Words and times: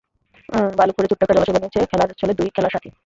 বালু 0.77 0.91
খুঁড়ে 0.95 1.09
ছোট্ট 1.09 1.21
একটি 1.23 1.33
জলাশয় 1.33 1.55
বানিয়েছে 1.55 1.79
খেলার 1.91 2.09
ছলে 2.19 2.33
দুই 2.39 2.49
খেলার 2.55 2.73
সাথি। 2.75 2.89